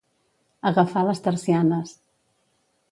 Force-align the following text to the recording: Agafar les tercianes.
Agafar 0.69 1.03
les 1.09 1.21
tercianes. 1.29 1.95